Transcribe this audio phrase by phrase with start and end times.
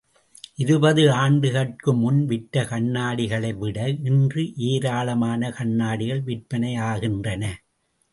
[0.55, 3.77] இருபது ஆண்டுகட்குமுன் விற்ற கண்ணாடிகளைவிட
[4.05, 7.43] இன்று ஏராளமான கண்ணாடிகள் விற்பனையாகின்றன.